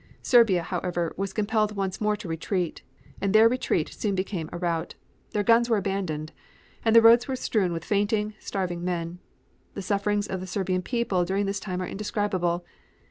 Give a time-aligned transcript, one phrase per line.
[0.23, 2.81] Serbia, however, was compelled once more to retreat,
[3.21, 4.95] and their retreat soon became a rout.
[5.29, 6.31] Their guns were abandoned
[6.83, 9.19] and the roads were strewn with fainting, starving men.
[9.75, 12.65] The sufferings of the Serbian people during this time are indescribable.